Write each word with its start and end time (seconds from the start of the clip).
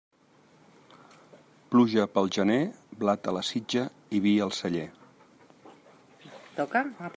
Pluja 1.73 2.05
pel 2.15 2.31
gener, 2.37 2.57
blat 3.03 3.29
a 3.31 3.35
la 3.39 3.45
sitja 3.51 3.85
i 4.19 4.23
vi 4.27 4.33
al 4.47 4.57
celler. 4.61 4.89